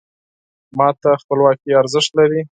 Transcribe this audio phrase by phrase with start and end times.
[0.77, 2.39] ما ته خپلواکي ارزښت لري.